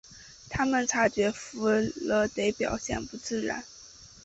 [0.49, 3.63] 他们察觉弗雷德表现不自然。